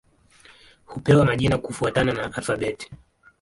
Hupewa 0.85 1.25
majina 1.25 1.57
kufuatana 1.57 2.13
na 2.13 2.23
alfabeti. 2.35 2.91